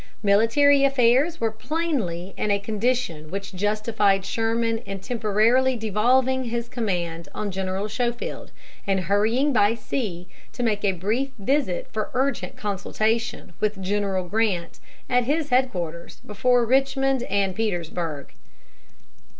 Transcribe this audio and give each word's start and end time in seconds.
Military 0.23 0.83
affairs 0.83 1.39
were 1.39 1.51
plainly 1.51 2.33
in 2.35 2.49
a 2.49 2.57
condition 2.57 3.29
which 3.29 3.53
justified 3.53 4.25
Sherman 4.25 4.79
in 4.79 4.97
temporarily 4.99 5.75
devolving 5.75 6.45
his 6.45 6.67
command 6.67 7.29
on 7.35 7.51
General 7.51 7.87
Schofield 7.87 8.51
and 8.87 9.01
hurrying 9.01 9.53
by 9.53 9.75
sea 9.75 10.27
to 10.53 10.63
make 10.63 10.83
a 10.83 10.93
brief 10.93 11.29
visit 11.37 11.87
for 11.93 12.09
urgent 12.15 12.57
consultation 12.57 13.53
with 13.59 13.79
General 13.79 14.27
Grant 14.27 14.79
at 15.07 15.25
his 15.25 15.49
headquarters 15.49 16.19
before 16.25 16.65
Richmond 16.65 17.21
and 17.29 17.55
Petersburg. 17.55 18.33